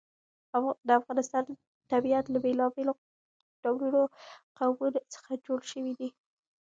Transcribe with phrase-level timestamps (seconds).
[0.87, 1.43] د افغانستان
[1.91, 2.93] طبیعت له بېلابېلو
[3.63, 4.01] ډولو
[4.57, 6.09] قومونه څخه جوړ شوی دی.